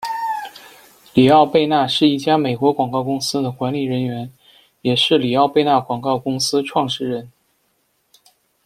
[1.13, 4.33] 李奥·贝纳是一家美国广告公司的管理人员，
[4.81, 7.31] 也是李奥贝纳广告公司创始人。